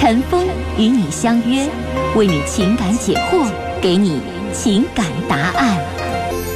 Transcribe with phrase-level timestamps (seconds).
[0.00, 1.68] 陈峰与你相约，
[2.14, 3.50] 为你情感解惑，
[3.82, 4.20] 给你
[4.52, 5.76] 情感答案。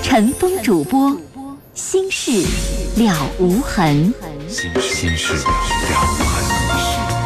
[0.00, 1.16] 陈峰主播，
[1.74, 2.30] 心事
[2.94, 4.14] 了无痕。
[4.46, 4.70] 心
[5.16, 5.42] 事了
[5.90, 6.38] 无痕。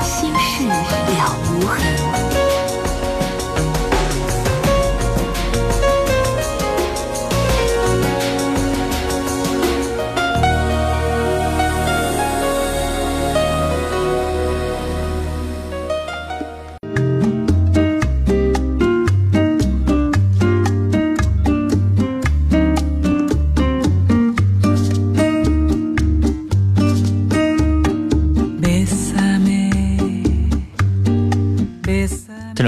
[0.03, 1.96] 心事了无痕。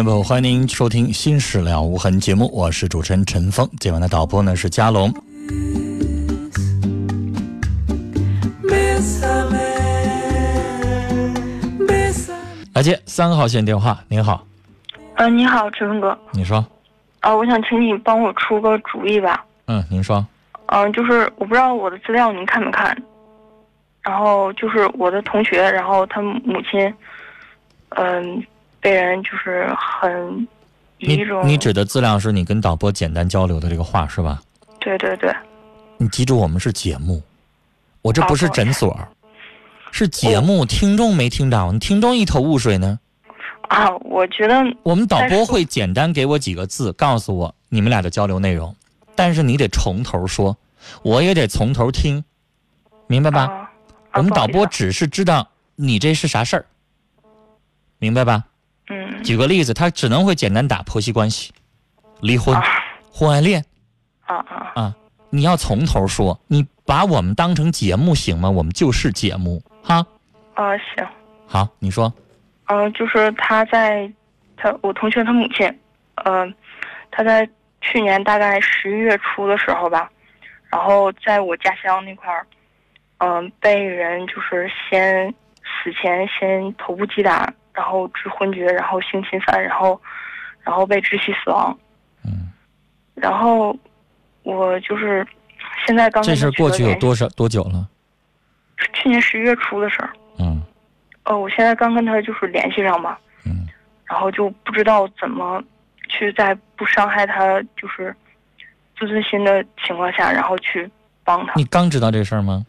[0.09, 3.69] 欢迎您收听《新事了无痕》节目，我是主持人陈峰。
[3.79, 5.13] 今晚的导播呢是佳龙。
[12.75, 14.45] 来接三号线电话，您好。
[15.17, 16.19] 呃，你好，陈峰哥。
[16.33, 16.65] 你说。
[17.21, 19.45] 啊，我想请你帮我出个主意吧。
[19.67, 20.27] 嗯，您说。
[20.67, 22.97] 嗯，就是我不知道我的资料您看没看，
[24.03, 26.93] 然后就是我的同学，然后他母亲，
[27.91, 28.43] 嗯。
[28.81, 30.47] 被人就是很
[30.99, 34.41] 一种，你指的资料是你跟导播简单交流的这个话是吧？
[34.81, 35.35] 对对对。
[35.97, 37.21] 你记住，我们是节目，
[38.03, 38.97] 我这不是诊所，
[39.91, 40.65] 是节目。
[40.65, 42.99] 听众没听着，听众一头雾水呢。
[43.63, 48.75] 啊，我觉得我们导播会简单给我几个字，告诉我你们俩的交流内容，
[49.15, 50.57] 但是你得从头说，
[51.03, 52.25] 我也得从头听，
[53.09, 53.71] 明白吧？
[54.15, 56.65] 我们导播只是知道你这是啥事儿，
[57.99, 58.45] 明白吧？
[58.89, 61.53] 嗯，举个例子，他只能会简单打婆媳关系、
[62.21, 62.57] 离婚、
[63.13, 63.65] 婚外恋。
[64.27, 64.95] 啊啊啊！
[65.31, 68.49] 你要从头说，你把我们当成节目行吗？
[68.51, 70.07] 我们就是节目，哈。
[70.55, 71.07] 啊，行。
[71.47, 72.13] 好，你说。
[72.67, 74.11] 嗯，就是他在，
[74.57, 75.67] 他我同学他母亲，
[76.25, 76.55] 嗯，
[77.11, 77.49] 他在
[77.81, 80.11] 去年大概十一月初的时候吧，
[80.69, 82.47] 然后在我家乡那块儿，
[83.19, 85.33] 嗯，被人就是先
[85.63, 87.51] 死前先头部击打。
[87.79, 90.01] 然后致昏厥，然后性侵犯，然后，
[90.65, 91.79] 然后被窒息死亡。
[92.25, 92.51] 嗯。
[93.15, 93.77] 然后，
[94.43, 95.25] 我就是
[95.87, 96.21] 现在刚。
[96.25, 97.89] 这事过去有多少多久了？
[98.95, 100.11] 去年十一月初的事儿。
[100.41, 100.61] 嗯。
[101.25, 103.17] 哦，我现在刚跟他就是联系上嘛。
[103.47, 103.69] 嗯。
[104.07, 105.63] 然后就不知道怎么
[106.09, 108.13] 去在不伤害他就是
[108.99, 110.91] 自尊心的情况下，然后去
[111.23, 111.53] 帮他。
[111.55, 112.67] 你刚知道这事儿吗？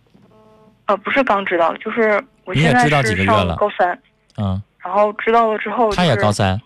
[0.86, 4.00] 呃，不是刚知道，就是我现在是上高三。
[4.38, 4.62] 嗯。
[4.84, 6.60] 然后知道了之后，他也高三，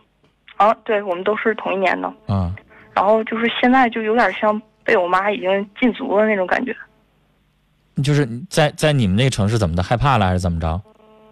[0.57, 2.13] 啊，对，我们都是同一年的。
[2.27, 2.53] 嗯，
[2.93, 6.75] 然后就是现在就有点像被我妈已经禁足了那种感觉。
[8.03, 10.81] 就是在在你们那个城市怎么的害怕了还是怎么着？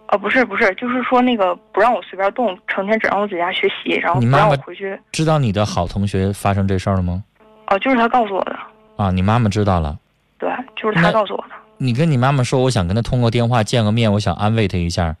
[0.06, 4.98] 啊，不是不是，就是说那个不让我随便动，成天只让我在家学习，然后不让我回去。
[5.10, 7.24] 知道你的好同学发生这事儿了吗？
[7.68, 8.56] 哦，就是他告诉我的。
[8.96, 9.98] 啊，你妈妈知道了。
[10.38, 11.54] 对，就是他告诉我的。
[11.78, 15.16] 你跟你妈妈说，我想跟他通过电话见个面，我想安慰他一下。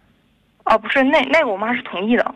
[0.64, 2.34] 哦，不是，那那个我妈是同意的，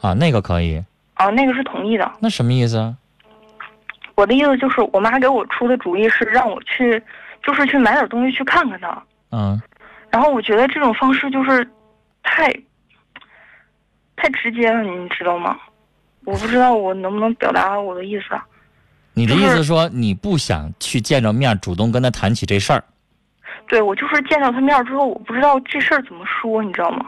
[0.00, 0.82] 啊，那个可以，
[1.14, 2.10] 啊，那个是同意的。
[2.20, 2.94] 那什么意思啊？
[4.14, 7.02] 我的意思就是，我妈给我出的主意是让我去，
[7.42, 9.02] 就是去买点东西去看看他。
[9.30, 9.60] 嗯。
[10.10, 11.66] 然后我觉得这种方式就是
[12.22, 12.52] 太
[14.16, 15.58] 太直接了，你知道吗？
[16.24, 18.38] 我不知道我能不能表达我的意思。
[19.14, 22.84] 你的意思说你不想去见着面，主动跟他谈起这事儿？
[23.66, 27.06] 对，我就是见到他面之后，我不知道这事儿怎么说，你知道吗？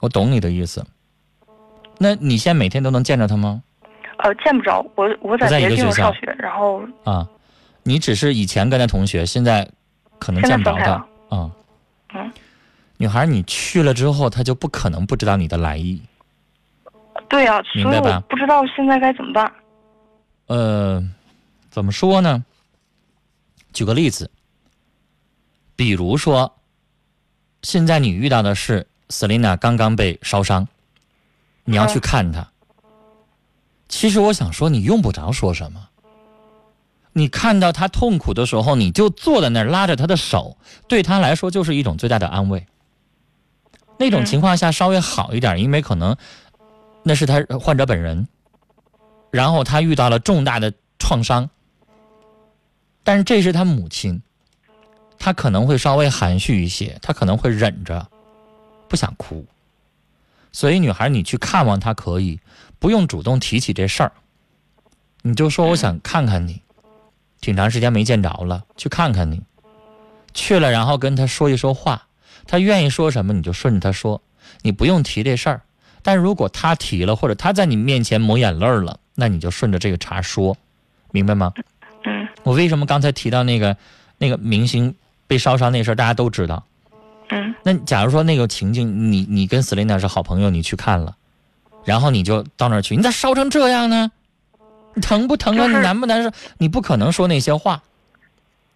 [0.00, 0.86] 我懂你的意思，
[1.98, 3.62] 那你现在每天都能见着他吗？
[4.18, 7.28] 呃，见不着，我我在别的地方上学，然后啊，
[7.84, 9.70] 你只是以前跟他同学，现在
[10.18, 10.92] 可能见不着他
[11.36, 11.50] 啊。
[12.14, 12.32] 嗯，
[12.96, 16.02] 女孩，你去了之后，他就不可能不知道你的来意。
[17.28, 18.20] 对呀，明白吧？
[18.28, 19.52] 不知道现在该怎么办。
[20.46, 21.00] 呃，
[21.70, 22.44] 怎么说呢？
[23.72, 24.28] 举个例子，
[25.76, 26.56] 比如说，
[27.62, 28.87] 现在你遇到的是。
[29.08, 30.68] 瑟琳娜刚刚被烧伤，
[31.64, 32.48] 你要去看她。
[33.88, 35.88] 其实我想说，你用不着说什么。
[37.12, 40.56] 你看到她痛苦的时候，你就坐在那儿拉着她的手，
[40.86, 42.66] 对她来说就是一种最大的安慰。
[43.98, 46.16] 那种情况下稍微好一点，因为可能
[47.02, 48.28] 那是他患者本人，
[49.32, 51.50] 然后他遇到了重大的创伤，
[53.02, 54.22] 但是这是他母亲，
[55.18, 58.06] 他可能会稍微含蓄一些，他可能会忍着，
[58.88, 59.44] 不想哭。
[60.50, 62.40] 所以，女孩，你去看望他可以，
[62.78, 64.12] 不用主动提起这事儿，
[65.22, 66.62] 你就说我想看看你，
[67.40, 69.42] 挺长时间没见着了，去看看你。
[70.34, 72.06] 去了，然后跟他说一说话，
[72.46, 74.20] 他愿意说什么你就顺着他说，
[74.62, 75.62] 你不用提这事儿。
[76.02, 80.56] 但如果他提了，或者他在你面前抹眼泪了，那你就顺着这个茬说，
[81.10, 81.52] 明白吗？
[82.04, 83.76] 嗯我为什么刚才提到那个
[84.16, 84.94] 那个明星
[85.26, 86.64] 被烧伤那事儿，大家都知道。
[87.30, 91.14] 嗯那假如说那个情境，你你跟 Selina 是好朋友，你去看了，
[91.84, 94.10] 然后你就到那儿去，你咋烧成这样呢？
[94.94, 95.66] 你疼不疼啊？
[95.66, 96.30] 你难不难受？
[96.58, 97.82] 你不可能说那些话，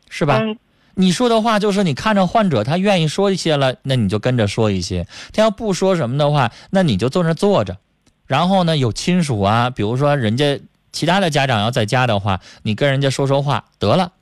[0.09, 0.41] 是吧？
[0.43, 0.59] 嗯
[0.95, 7.79] 你说的话就是你看着患者他愿意说一些了，那你就跟着说一些；他要不说什么的话，那你就坐那坐着。
[8.27, 10.61] 然后呢，有亲属啊，比如说人家
[10.93, 14.13] 其他的家长要在家的话，你跟人家说说话得了。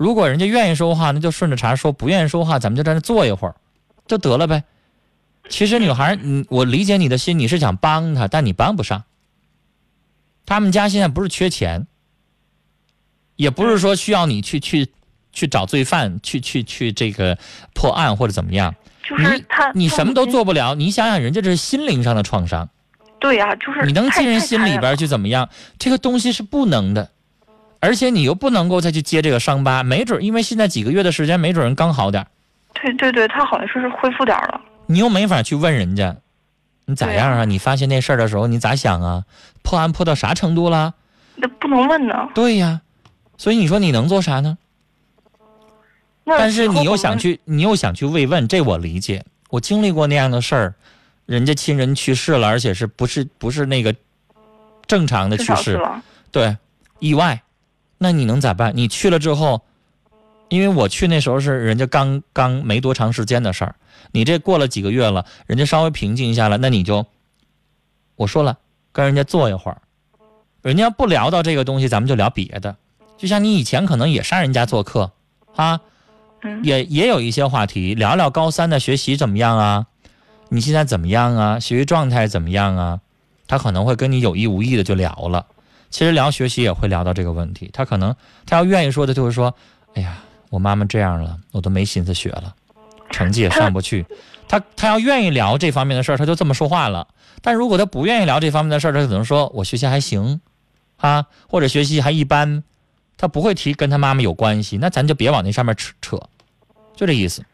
[0.00, 3.54] 如果人家愿意说话，那就顺着茬说；不愿意说话，咱们就在那坐一会儿，
[4.06, 4.64] 就得了呗。
[5.50, 9.04] 其实女孩，你我理解你的心，你是想帮她，但你帮不上。
[10.46, 11.86] 他们家现在不是缺钱，
[13.36, 14.88] 也不是说需要你去去
[15.34, 17.36] 去找罪犯，去去去这个
[17.74, 18.74] 破案或者怎么样。
[19.06, 22.70] 就是他你什么都做不了，你想想人家这是心灵上的创伤，
[23.20, 25.50] 对呀、就是你能进人心里边去怎么样？
[25.78, 27.10] 这个东西是不能的，
[27.80, 32.26] 而且你又不能够再去接这个伤疤，没准因为现在几个月的时间，没准人刚好点儿
[32.74, 34.60] 对对对，他好像说是恢复点儿了。
[34.86, 36.16] 你又没法去问人家，
[36.84, 37.44] 你咋样啊？
[37.44, 39.24] 你发现那事儿的时候，你咋想啊？
[39.62, 40.94] 破案破到啥程度了？
[41.36, 42.28] 那不能问呢。
[42.34, 42.82] 对呀，
[43.36, 44.58] 所以你说你能做啥呢？
[46.24, 49.24] 但是你又想，去，你又想去慰问，这我理解。
[49.48, 50.74] 我经历过那样的事儿，
[51.26, 53.94] 人家亲人去世了，而且是不是不是那个
[54.86, 55.80] 正常的去世。
[56.30, 56.56] 对，
[57.00, 57.42] 意外，
[58.02, 58.72] 那你能咋办？
[58.74, 59.60] 你去了之后，
[60.48, 63.74] 因为我去那时候是人家刚刚没多长时间的事儿，
[64.10, 67.04] 你这过了几个月了，人家稍微平静一下了，那你就，
[68.16, 68.56] 我说了，
[68.90, 69.82] 跟人家坐一会儿，
[70.62, 72.74] 人家不聊到这个东西，咱们就聊别的。
[73.18, 75.12] 就像你以前可能也上人家做客，
[75.54, 75.82] 啊，
[76.40, 79.86] 嗯，也也有一些话题，聊聊高三的学习怎么样啊？
[80.48, 81.60] 你现在怎么样啊？
[81.60, 83.00] 学习状态怎么样啊？
[83.46, 85.44] 他可能会跟你有意无意的就聊了。
[85.90, 87.68] 其实聊学习也会聊到这个问题。
[87.72, 88.14] 他可能
[88.46, 89.54] 他要愿意说的就是说，
[89.94, 92.54] 哎呀，我妈妈这样了，我都没心思学了，
[93.10, 94.06] 成绩也上不去。
[94.48, 97.06] 他他要愿意聊这方面的事儿，他就这么说话了。
[97.42, 100.40] 但如果他不愿意聊这方面的事儿，他可能说我学习还行，
[100.96, 102.64] 啊，或者学习还一般，
[103.16, 106.20] 他不会提跟他妈妈有关系，那咱就别往那上面扯扯，
[106.96, 107.44] 就这意思。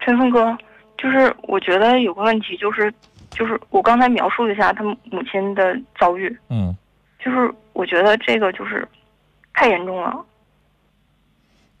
[0.00, 0.56] 陈峰哥，
[0.98, 2.92] 就是我觉得有个问题，就是
[3.30, 6.76] 就是我刚才描述了一下他母亲的遭遇，嗯，
[7.24, 8.86] 就是我觉得这个就是
[9.54, 10.14] 太严重了，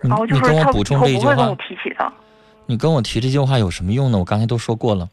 [0.00, 2.12] 你然后就你跟我是他以补充这一句后不会跟我话，提起的
[2.66, 4.16] 你跟我提这句话有什么用呢？
[4.16, 5.06] 我刚才都说过了。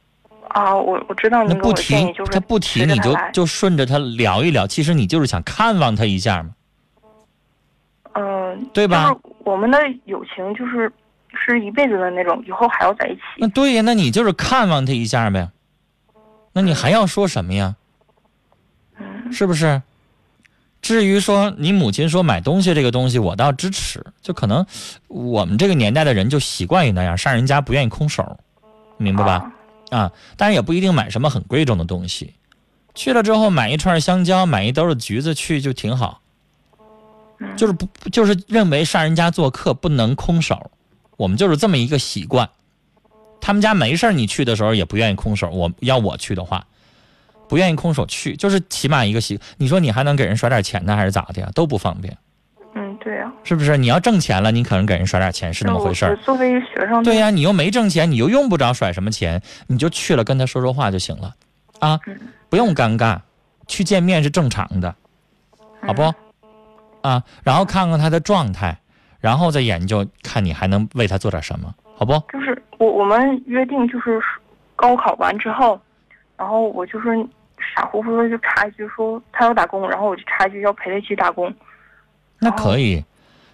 [0.48, 0.74] 啊。
[0.74, 4.66] 我我知道那您不提他不提，你就就顺着他聊一聊。
[4.66, 6.52] 其实你就是想看望他一下嘛。
[8.14, 10.92] 嗯、对吧就是我们的友情就是
[11.34, 13.22] 是一辈子的那种，以后还要在一起。
[13.38, 15.50] 那对呀，那你就是看望他一下呗。
[16.54, 17.76] 那你还要说什么呀？
[18.98, 19.82] 嗯是不是？
[20.82, 24.04] 至于说你母亲说买东西这个东西，我倒支持。
[24.22, 24.66] 就可能
[25.08, 28.38] 我们这个年代的人就习惯于那样，上人家不愿意空手，
[28.98, 29.52] 明白吧？
[29.90, 32.34] 啊啊，当然也不一定买什么很贵重的东西。
[32.96, 36.22] 去了之后买一串香蕉，买一兜的橘子去就挺好。
[37.40, 40.72] 嗯就是不就是认为上人家做客不能空手，
[41.18, 42.50] 我们就是这么一个习惯。
[43.40, 46.68] 他们家没事儿你去的时候也不愿意空手，我要我去的话，
[47.52, 49.38] 不愿意空手去，就是起码一个习。
[49.58, 51.50] 你说你还能给人甩点钱呢，还是咋的呀？
[51.54, 52.18] 都不方便，
[52.76, 53.76] 嗯，对呀、是不是？
[53.76, 56.16] 你要挣钱了，你可能给人甩点钱是那么回事儿。
[56.16, 61.36] 作为学生，对呀、你又没挣钱，你又用不着甩什么钱，你就去了跟他说说话就行了，
[61.80, 62.00] 啊，
[62.48, 63.20] 不用尴尬，
[63.68, 64.96] 去见面是正常的，
[65.86, 66.04] 好不？
[67.02, 68.78] 啊，然后看看他的状态，
[69.20, 72.14] 然后再研究看你还能为他做点什么，好不？
[72.32, 74.22] 就是我我们约定就是
[74.78, 75.78] 高考完之后，
[76.38, 77.08] 然后我就是
[77.76, 81.54] 傻乎乎的就插一句说他要打工，然后我就插一句要陪他一起打工。
[82.40, 83.04] 那可以。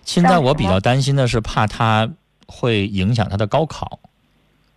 [0.04, 2.10] 现在我比较担心的是，怕他
[2.46, 4.00] 会影响他的高考，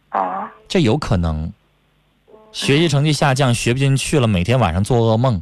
[0.08, 1.52] 啊，这有可能。
[2.50, 5.40] 学习成绩下降，学不进去了，每天晚上做噩梦，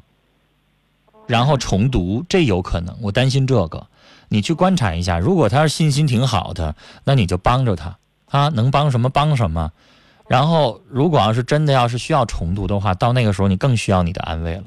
[1.26, 2.94] 然后重读，这有可能。
[3.00, 3.86] 我担心这个，
[4.28, 5.18] 你去观察一下。
[5.18, 7.96] 如果他是信心挺好的，那你就帮着他
[8.30, 9.72] 啊，能帮什么帮什么。
[10.28, 14.64] 然后，如果要是真的要是需要重读的话，到那个时候你更需要你的安慰了，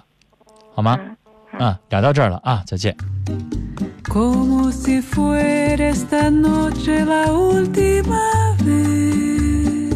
[0.74, 0.98] 好吗？
[1.00, 2.96] 嗯啊，聊到这儿了啊，再见。
[4.06, 9.92] como si fuera esta noche la última vez.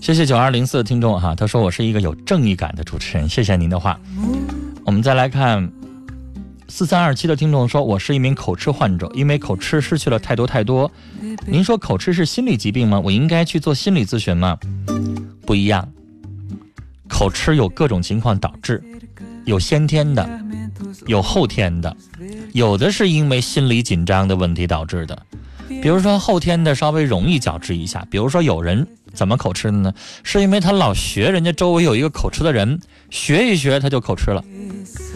[0.00, 3.98] 谢谢九二零四的听众哈，他说我是一个有正义感的主持人，谢谢您的话。
[4.84, 5.70] 我们再来看
[6.70, 10.88] 四三二七的听众说，我是一名口吃患者，因为口吃失去了太多太多。
[11.44, 13.00] 您说口吃是心理疾病吗？
[13.00, 14.56] 我应该去做心理咨询吗？
[15.44, 15.86] 不一样，
[17.08, 18.80] 口吃有各种情况导致，
[19.44, 20.40] 有先天的，
[21.06, 21.94] 有后天的，
[22.52, 25.26] 有的是因为心理紧张的问题导致的。
[25.82, 29.92] 比如说后天的稍微容易矫治一下，比如说有人怎么口吃的呢？
[30.22, 34.44] 是因为他老学人家周围有一个口吃的人，学一学他就口吃了。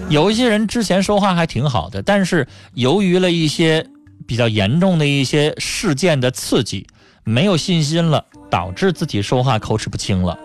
[0.09, 3.87] 有一些人之前说话还挺好的，但是由于了一些
[4.27, 6.87] 比较严重的一些事件的刺激，
[7.25, 10.39] 没有信心了，导致自己说话口齿不清了。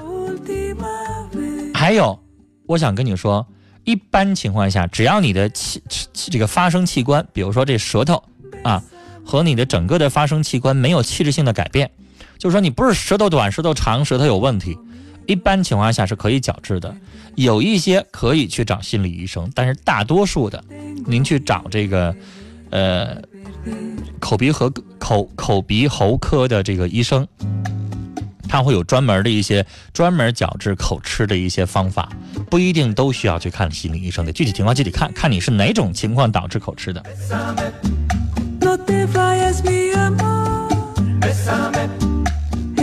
[1.74, 2.20] 还有，
[2.68, 3.48] 我想跟你说，
[3.84, 8.24] 一般情况下，只要你的气气这个发声器官，比如说这舌头
[8.63, 8.84] 啊，
[9.25, 11.91] 和你的整个的发声器官没有器质性的改变，
[12.39, 14.77] 就是说你不是舌头短、舌头长、舌头有问题，
[15.27, 16.96] 一般情况下是可以矫治的。
[17.36, 20.63] 有一些可以去找心理医生，但是大多数的，
[21.05, 22.15] 您去找这个
[22.69, 23.22] 呃
[24.19, 27.27] 口鼻和口口鼻喉科的这个医生。
[28.48, 32.10] 他会有专门的一些专门矫治口吃的一些方法，
[32.50, 37.03] 不一定都需要去看心理医生的，具体情况具体看看你是哪种情况导致口吃的。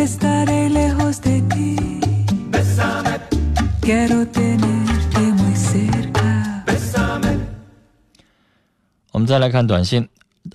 [0.06, 1.74] Estaré lejos de ti.
[3.80, 6.62] Quiero tenerte muy cerca.
[9.10, 10.08] 我们再来看短信，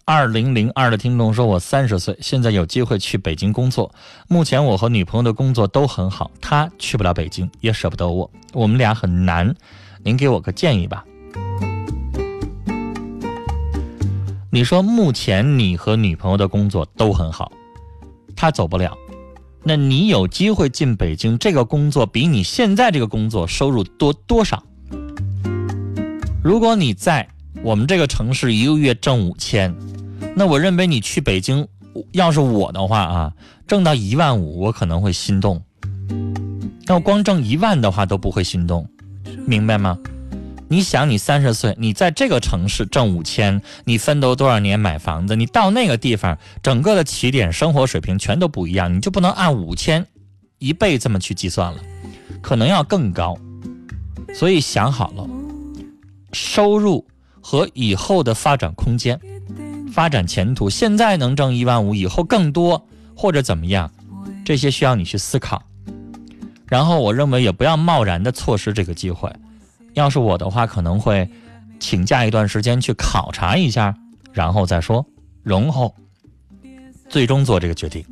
[0.05, 3.93] 二零零二的听众说：“我三十岁，现在有机会去北京工作。
[4.29, 9.53] 目前我和女朋友的工作都很好，她去不了北京，也舍不得我，我们俩很难。
[10.01, 11.03] 您给我个建议吧。”
[14.50, 17.51] 你说目前你和女朋友的工作都很好，
[18.34, 18.98] 她走不了，
[19.63, 24.63] 那你有机会进北京，这个工作比你现在这个工作收入多多少？
[26.44, 27.27] 如果你在
[27.63, 29.75] 我们这个城市一个月挣五千，
[30.36, 31.68] 那我认为你去北京，
[32.12, 33.34] 要是我的话啊，
[33.68, 35.62] 挣到一万五，我可能会心动。
[36.88, 38.89] 那我光挣一万的话都不会心动，
[39.46, 39.96] 明白吗？
[40.71, 50.07] 你想，你三十岁，你在这个城市挣五千，你奋斗多少年买房子，你到那个地方，整个的起点、生活水平全都不一样，你就不能按五千
[50.59, 51.79] 一倍这么去计算了，
[52.41, 53.37] 可能要更高。
[54.33, 55.27] 所以想好了，
[56.31, 57.05] 收入
[57.41, 59.19] 和以后的发展空间、
[59.91, 63.91] 发展前途，现在能挣一万五，以后更多或者怎么样，
[64.45, 65.61] 这些需要你去思考。
[66.65, 69.29] 然后我认为也不要贸然的错失这个机会。
[69.93, 71.29] 要是我的话，可能会
[71.79, 73.95] 请假一段时间去考察一下，
[74.31, 75.05] 然后再说，
[75.43, 75.93] 然后
[77.10, 78.03] 最终做这个决定。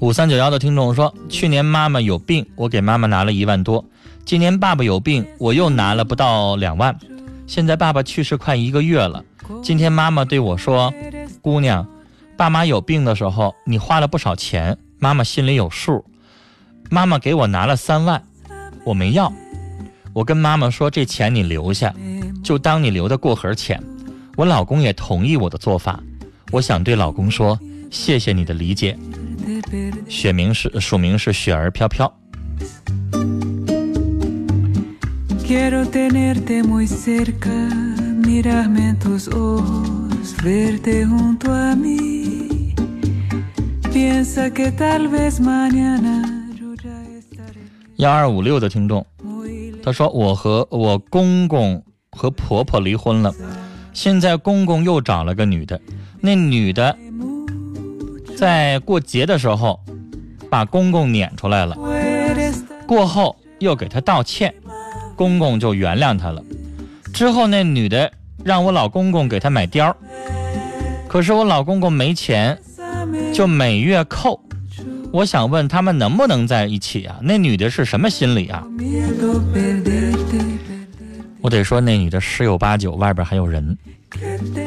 [0.00, 3.84] 五三九幺的听众说，去年妈妈有病，我给妈妈拿了一万多；
[4.24, 6.98] 今年爸爸有病，我又拿了不到两万。
[7.46, 9.24] 现在爸爸去世快一个月了，
[9.62, 10.92] 今天妈妈对我说
[11.40, 11.86] ：“姑娘，
[12.36, 16.04] 爸妈有病的时候，你花了不少钱，妈妈心里有数。
[16.88, 18.22] 妈妈给我拿了三万，
[18.84, 19.32] 我没要。
[20.12, 21.92] 我跟妈妈说，这钱你留下，
[22.44, 23.82] 就当你留的过河钱。
[24.36, 26.00] 我老公也同意我的做法。
[26.52, 27.58] 我想对老公说，
[27.90, 28.96] 谢谢你的理解。”
[30.08, 32.06] 雪名是署名是雪儿飘飘。
[43.92, 46.22] Piensa que tal vez mañana
[46.58, 47.60] yo ya estaré
[47.96, 49.04] 幺二五六的听众，
[49.82, 53.34] 他说我和我公公和婆婆离婚了，
[53.92, 55.78] 现在公公又找了个女的，
[56.20, 56.96] 那女的
[58.34, 59.78] 在过节的时候
[60.48, 61.76] 把公公撵出来了，
[62.86, 64.54] 过后又给他道歉，
[65.14, 66.42] 公公就原谅他了。
[67.12, 68.10] 之后那女的
[68.42, 69.94] 让我老公公给她买貂，
[71.08, 72.58] 可是我老公公没钱，
[73.32, 74.40] 就每月扣。
[75.12, 77.18] 我想问他们能不能在一起啊？
[77.22, 78.64] 那女的是什么心理啊？
[81.40, 83.76] 我得说那女的十有八九外边还有人，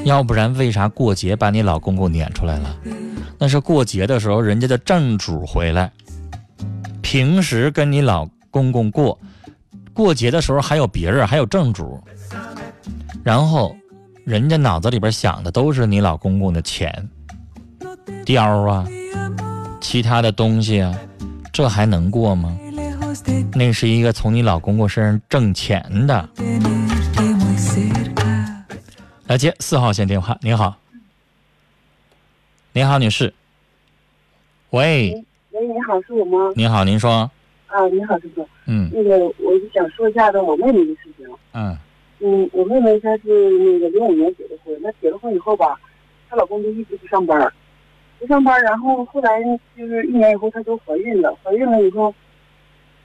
[0.03, 2.75] 要不然为啥过节把你老公公撵出来了？
[3.39, 5.91] 那是过节的时候人家的正主回来，
[7.01, 9.17] 平时跟你老公公过，
[9.93, 12.00] 过节的时候还有别人，还有正主。
[13.24, 13.75] 然后
[14.25, 17.10] 人家脑子里边想的都是你老公公的钱、
[18.25, 18.88] 貂啊、
[19.79, 20.93] 其他的东西啊，
[21.51, 22.57] 这还能过吗？
[23.53, 26.29] 那是一个从你老公公身上挣钱的。
[29.27, 30.75] 来接四号线电话，您好，
[32.74, 33.33] 您好，女士。
[34.71, 36.51] 喂，喂，你好，是我吗？
[36.55, 37.29] 您好，您说，
[37.67, 38.47] 啊，你好，师傅。
[38.67, 41.25] 嗯那个，我就想说一下子我妹妹的事情。
[41.53, 41.77] 嗯
[42.19, 45.79] 嗯，我妹妹她是那个零五年结的婚，那结了婚以后吧，
[46.29, 47.51] 她老公就一直不上班，
[48.25, 49.39] 不上班，然后后来
[49.77, 52.12] 就是一年以后她就怀孕了，怀孕了以后，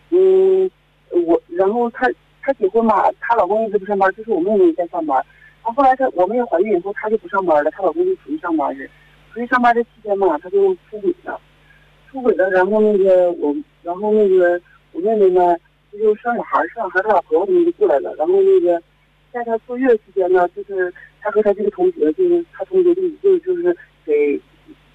[0.09, 0.71] 嗯，
[1.11, 2.11] 我然后她
[2.41, 5.15] 她结婚嘛，她老公一直不上班，就是我妹妹在上班。
[5.63, 8.89] 然后后来她我妹妹怀孕以后，她就不上班了，她老公就出去上班去。
[9.35, 11.39] 出去上班这期间嘛，她就出轨了，
[12.11, 14.59] 出轨了，然后那个我，然后那个
[14.93, 15.55] 我妹妹呢，
[15.93, 18.83] 她就生小孩，生小孩，她老婆他们就过来了，然后那个
[19.33, 24.41] 在她坐月期间呢，就是她和她这个同学，就是她同学就就就是给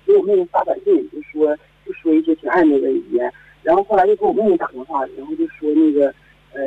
[0.06, 3.32] 给我妹妹发短信，就说就说一些挺暧昧的语言，
[3.64, 6.14] 然后后来又给我妹妹打电话，然后就说那个
[6.54, 6.64] 呃，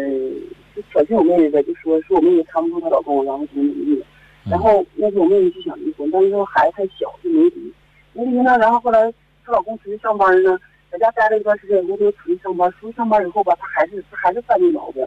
[0.75, 4.05] 就挑衅我妹妹呗，就说说我妹妹看不住她老公，然后怎么怎么地。
[4.51, 7.73] 然后那时候我妹妹就想离婚，但是说孩子太小就没离，
[8.15, 8.57] 没离呢。
[8.59, 9.13] 然后后来
[9.45, 10.59] 她老公出去上班呢，
[10.91, 12.73] 在家待了一段时间以后，就出去上班。
[12.81, 15.07] 出去上班以后吧，她还是她还是犯这毛病，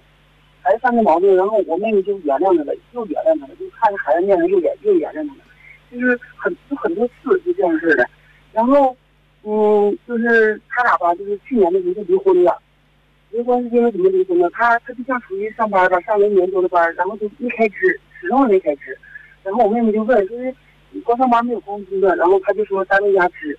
[0.62, 1.36] 还是犯这毛病。
[1.36, 5.42] 然后我妹妹就原谅她了，又原谅她了，就看着孩子面上又原又原谅她了，
[5.92, 8.08] 就是很就很多次就这样式的。
[8.54, 8.96] 然后
[9.44, 12.58] 嗯，就是他俩吧，就是去年的时候就离婚了。
[13.32, 14.50] 离婚是因为怎么离婚呢？
[14.52, 18.98] 他他对象出去上班吧，上了一年多的班，然后就没开支，始终没开支。
[19.44, 20.54] 然后我妹妹就问，说是
[20.92, 23.58] 你光上班没有工资的，然后他就说单位压支。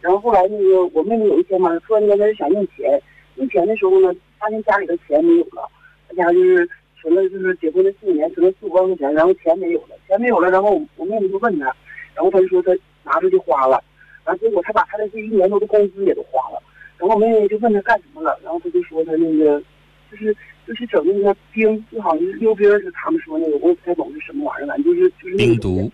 [0.00, 3.00] 然后后来那个我妹妹有一天嘛，突然间她就想用钱，
[3.36, 5.66] 用钱的时候呢，发现家里的钱没有了，
[6.06, 6.68] 他家就是
[7.00, 11.74] 存了就是结婚的四年存了四五万块钱，然后钱没有了，钱没有了，然后我妹妹就问他，
[12.14, 12.70] 然后他就说他
[13.02, 13.82] 拿出去花了，
[14.24, 16.62] 然后结果他把他的这一年多的工资也都花了，
[16.98, 19.62] 然后我妹妹就问他干什么了，然后他就说他那个
[20.10, 20.34] 就是
[20.66, 25.92] 就是整那个冰，就好像是溜冰是他们说那个，我也不太懂是什么玩意儿，反正就是就是那冰个东西毒，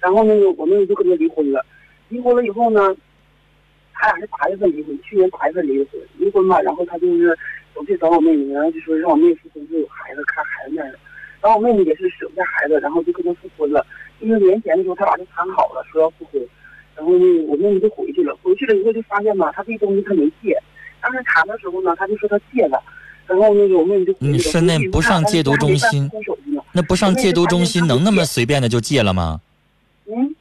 [0.00, 1.64] 然后那个我妹妹就跟他离婚了，
[2.08, 2.94] 离婚了以后呢，
[3.94, 7.36] 他俩是八月份离婚，去年八月份离的婚，离婚吧，然后他就是
[7.74, 10.98] 走去找我妹妹，然后就说让我妹妹复婚，说有孩子，看孩子面了。
[11.40, 13.86] 然后我妹妹也是舍不下孩子，然后就跟他复婚了。
[14.20, 16.46] 就是年前的时候，他俩就谈好了，说要复婚。
[17.00, 20.54] 然后呢我妹妹就回去了，回去了以后就发现吧，他这东西他没戒，
[21.00, 22.78] 当时谈的时候呢，他就说他戒了。
[23.26, 26.10] 然后那个我妹妹就回去了你是那不上戒毒中心。
[26.72, 29.40] 那不上戒毒中心能那么随便的就戒了吗？
[30.06, 30.34] 嗯，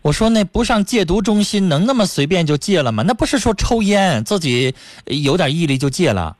[0.00, 3.02] 我说那不上戒毒中心能那么随便就戒了吗？
[3.06, 4.74] 那不是说抽烟自己
[5.04, 6.36] 呃有点毅力就戒了。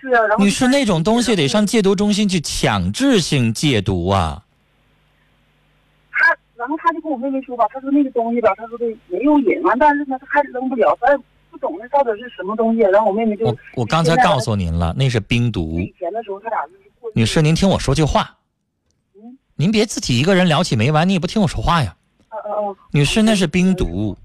[0.00, 0.26] 是啊。
[0.28, 4.43] 然后你是，那种东西得上戒毒中心去强制性戒毒啊。
[6.64, 11.18] 他，然后他就跟我妹妹说吧，他说那个东西吧，他说的没有瘾，完，但是呢，他还扔不了，咱也
[11.50, 12.80] 不懂那到底是什么东西。
[12.80, 15.78] 然后我妹妹就我我刚才告诉您了，那是冰毒。
[15.78, 18.36] 以前的时候，他俩就是过女士，您听我说句话
[19.14, 21.94] 嗯，您别自己一个人聊起没完，你也不听我说话呀。
[22.30, 24.16] 嗯嗯嗯，女士，那是冰毒，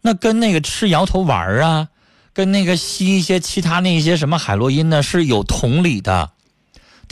[0.00, 1.88] 那跟那个吃摇头丸儿啊，
[2.32, 6.30] 跟那个吸一些其他那些什么海洛因呢是有同理的，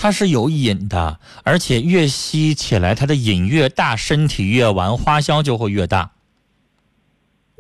[0.01, 6.13] 它是有瘾的，而且越吸起来它的瘾越大，身体越完，花销就会越大。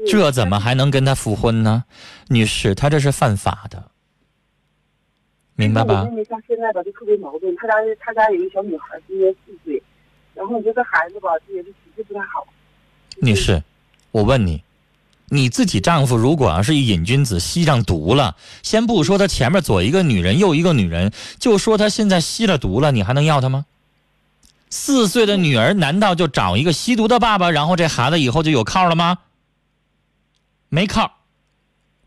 [0.07, 1.85] 这怎么还能跟他复婚呢？
[2.29, 3.91] 女士，他这是犯法的，
[5.55, 6.05] 明白吧我？
[6.09, 7.55] 妹妹像现在吧，就特别矛盾。
[7.57, 9.83] 他家他家有一个小女孩，今年四岁，
[10.33, 12.47] 然后你这个孩子吧，也是脾气不太好。
[13.21, 13.63] 女士，
[14.13, 14.65] 我问你，
[15.33, 23.65] 你自己丈夫如果要是一瘾君子，吸上毒了，先不说他前面左一个女人右一个女人，就说他现在吸了毒了，你还能要他吗？
[24.71, 29.19] 四岁的女儿难道就找一个吸毒的爸爸，然后这孩子以后就有靠了吗？
[30.69, 31.13] 没靠，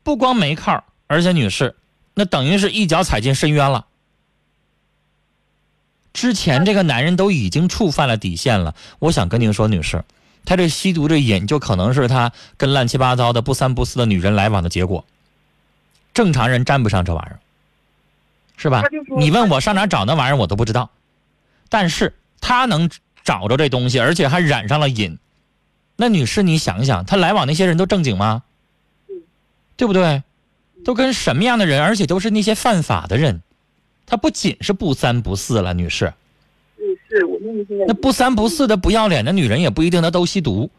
[0.04, 1.76] 不光没靠，而且女士，
[2.14, 3.86] 那等于是一脚踩进深渊了。
[6.14, 10.04] 之前这个男人都已经触犯了底线了，我想跟您说，女士，
[10.46, 15.06] 他这吸毒这瘾就可能是他跟乱七八糟的不三不四的女人来往的结果。
[16.14, 17.40] 正常人沾不上这玩意儿，
[18.58, 18.84] 是吧
[19.18, 20.90] 你问我上哪找那玩意儿，我都不知道。
[21.70, 22.90] 但是他能
[23.24, 25.18] 找着这东西，而且还染上了瘾。
[25.96, 28.44] 那女士，你想想，他来往那些人都正经吗？
[29.76, 30.24] 对不对？
[30.86, 33.42] 都跟什么样的人，而且都是那些犯法的人。
[34.06, 36.14] 他不仅是不三不四了，女士。
[37.88, 40.70] 那不三不四的不要脸的女人也不一定她都吸毒，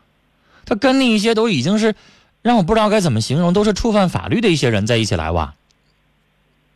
[0.64, 1.94] 她跟那一些都已经是
[2.42, 5.54] 让我不知道该怎么形容，都是触犯法律的一些人在一起来往。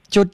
[0.09, 0.27] 就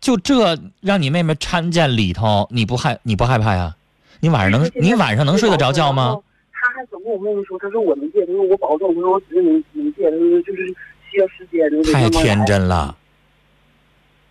[0.00, 3.74] 就这让你妹妹掺进里头，你不害你不害怕呀？
[4.20, 6.18] 你晚上能你晚上能睡得着觉吗？？
[6.52, 10.66] 他还总跟我妹妹说，他说我能戒，他说我保证，他说我指定能能戒，他说就是
[11.08, 11.92] 需要时间。
[11.92, 12.96] 太天真了，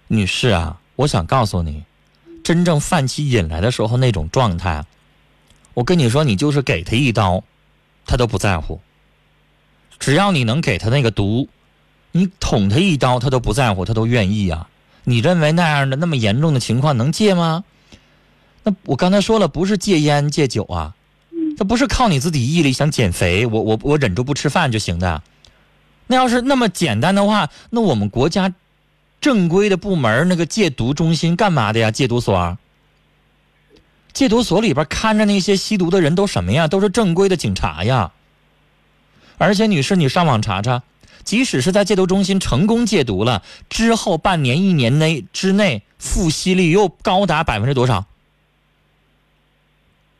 [0.08, 1.86] 女士啊，我想告诉你，
[2.48, 4.86] 真正犯起瘾来的时候那种状态，
[5.74, 7.44] 我跟你说，你就是给他一刀，
[8.06, 8.80] 他都不在乎。
[10.00, 11.50] 只要你能给他那个毒，
[12.14, 14.70] 你捅他一刀，他都不在乎，他都愿意啊。
[15.04, 17.66] 你认为那样的那么严重的情况能戒吗？
[18.64, 20.96] 那我刚才说了，不是戒烟戒酒啊，
[21.58, 25.22] 他不是靠你自己毅力想减肥，我我我忍住不吃饭就行的。
[26.08, 28.54] 那要是那么简单的话，那我们国家
[29.20, 31.92] 正规的部门那个戒毒中心干嘛的呀？
[31.92, 32.58] 戒毒所，
[34.14, 36.68] 戒毒所里边看着那些吸毒的人都什么呀？
[36.68, 38.12] 都是正规的警察呀。
[39.38, 40.84] 而且，女士，你上网查查，
[41.24, 48.06] 即使是在戒毒中心成功戒毒了之后，半年、一年内之内复吸率又高达百分之多少？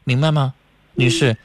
[0.04, 0.54] 明白吗，
[0.94, 1.38] 女士？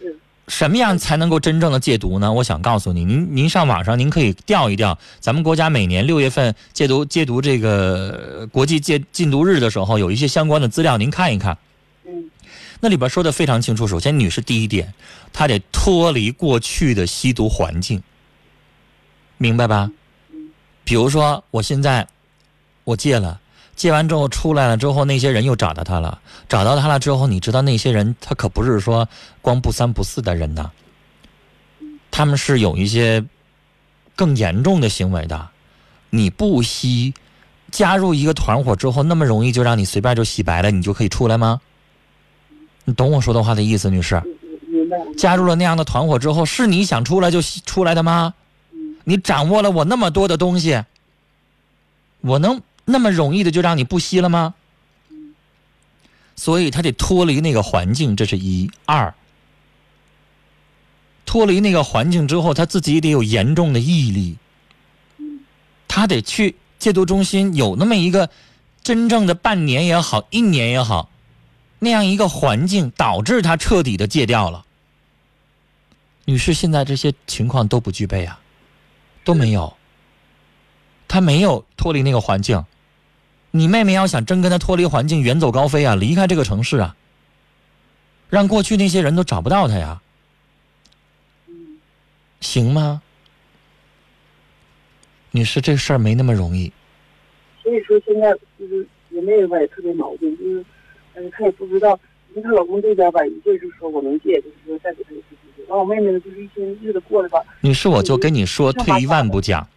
[0.49, 2.33] 什么样才能够真正的戒毒呢？
[2.33, 11.57] 我想告诉你，您您上网上您可以调一调，咱们国家每年六月份戒毒戒毒这个呃国际戒禁毒日的时候，有一些相关的资料，您看一看。
[12.07, 12.31] 嗯
[12.81, 13.87] 那里边说的非常清楚。
[13.87, 14.93] 首先，女士第一点，
[15.33, 18.03] 她得脱离过去的吸毒环境，
[19.39, 19.89] 明白吧？
[20.83, 22.09] 比如说，我现在
[22.83, 23.41] 我戒了，
[23.75, 29.09] 借完之后出来了之后，那些人又找到他了，找到他了之后，你知道那些人他可不是说
[29.41, 30.71] 光不三不四的人呐，
[32.11, 33.25] 他们是有一些
[34.15, 35.49] 更严重的行为的。
[36.11, 37.15] 你不惜，
[37.71, 41.61] 加入一个团伙之后，那么容易就让你随便就洗白了，你就可以出来吗？
[42.85, 44.23] 你懂我说的话的意思，女士？
[45.17, 48.35] 加入了那样的团伙之后，是你想出来就出来的吗？
[49.05, 50.85] 你掌握了我那么多的东西，
[52.21, 52.61] 我能
[52.93, 54.55] 那么容易的就让你不吸了吗？
[56.37, 59.15] 所以他得脱离那个环境，这是一二。
[61.25, 64.37] 脱离那个环境之后，他自己得有严重的毅力，
[65.89, 68.29] 他得去戒毒中心有那么一个
[68.83, 71.11] 真正的半年也好，一年也好，
[71.79, 74.65] 那样一个环境，导致他彻底的戒掉了。
[76.25, 78.41] 女士，现在这些情况都不具备啊，
[79.25, 79.77] 都没有。
[81.09, 82.65] 他没有脱离那个环境，
[83.53, 86.97] 你妹妹要想真跟他脱离环境，远走高飞啊，离开这个城市啊，
[88.29, 90.01] 让过去那些人都找不到他呀，
[92.41, 93.03] 行吗？
[95.31, 96.73] 女士，这事儿没那么容易。
[97.63, 100.65] 所以说现在就是我妹妹吧也特别矛盾，就是，
[101.15, 101.99] 嗯她也不知道，
[102.31, 105.65] 因为她老公这边吧一劲儿就说我能借，就是说再给她一次机会。
[105.69, 109.69] 然后我妹妹呢就是一天日子过的吧，女士，我就跟你说，退一万步讲，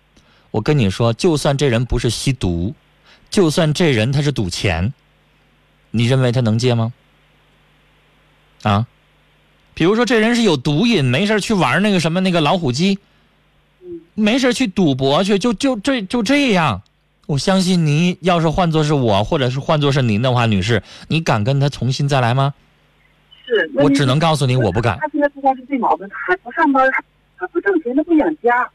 [0.52, 2.74] 我跟你说，就算这人不是吸毒，
[3.30, 4.94] 就算这人他是赌钱，
[5.92, 6.94] 你认为他能戒吗？
[8.64, 8.88] 啊？
[9.74, 12.98] 比如说这人是有毒瘾，没事儿去玩那个什么那个老虎机，
[14.14, 16.82] 没事儿去赌博去，就就这就这样。
[17.28, 22.54] 我相信你要是换作是我，或者是换作是您的话，女士，你敢跟他重新再来吗？
[23.46, 24.98] 是，我只能告诉你，我不敢。
[25.00, 27.04] 他现在不光是这毛病，他还不上班，他
[27.38, 28.70] 他不挣钱，他不养家。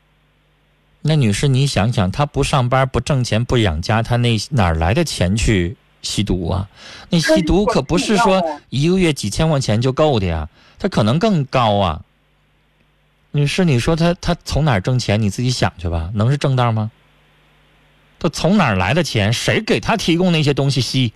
[1.03, 6.69] 那女士，你想想，他不上班、不挣钱、不养家，他那哪儿来的钱去吸毒啊？
[7.09, 12.03] 那吸毒可不是说一个月几千块钱就够的呀，他可能更高啊。
[13.33, 15.23] 女士，你说他他从哪儿挣钱？
[15.23, 16.91] 你自己想去吧，能是正道吗？
[18.19, 19.33] 他从哪儿来的钱？
[19.33, 21.13] 谁给他提供那些东西吸？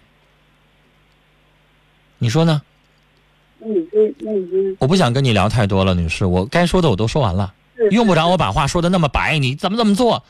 [2.19, 2.63] 你说呢？
[4.79, 7.53] 我不想跟你聊太多了，女士，我该说的我都说完了，
[7.91, 10.25] 是用不着我把话说的那么白，你怎么怎么做？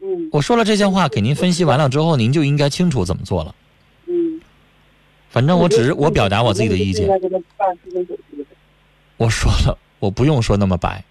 [0.00, 3.54] 嗯我说了这些话给您分析完了之后，您就应该清楚怎么做了。
[4.06, 4.40] 嗯。
[5.30, 7.08] 反正我只是我表达我自己的意见。
[9.16, 11.02] 我说了，我不用说那么白。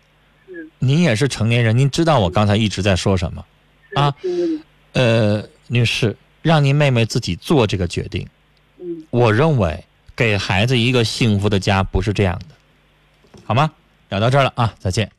[0.47, 3.45] 是您也是成年人，您知道我刚才一直在说什么。
[3.95, 4.13] 啊
[4.93, 8.27] 呃，女士，让您妹妹自己做这个决定。
[8.79, 9.83] 嗯我认为
[10.15, 12.55] 给孩子一个幸福的家不是这样的，
[13.43, 13.71] 好吗？
[14.09, 15.11] 聊到这儿了啊，再见。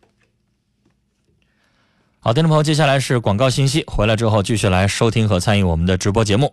[2.26, 6.52] 好，听众朋友，接下来是广告信息，回来之后继续来收听和参与我们的直播节目。